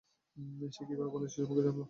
[0.71, 1.79] সে কীভাবে বাংলাদেশী সম্পর্কে জানলো?